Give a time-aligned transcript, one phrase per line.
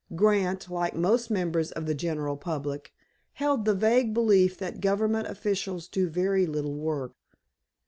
[0.15, 2.91] Grant, like most members of the general public,
[3.33, 7.13] held the vague belief that Government officials do very little work.